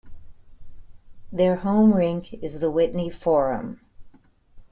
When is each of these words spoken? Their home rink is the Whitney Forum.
Their 1.31 1.57
home 1.57 1.93
rink 1.93 2.33
is 2.33 2.57
the 2.57 2.71
Whitney 2.71 3.11
Forum. 3.11 3.81